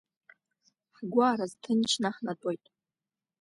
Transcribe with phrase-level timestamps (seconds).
[0.97, 2.63] Ҳгәы аарызҭынчны ҳнатәоит…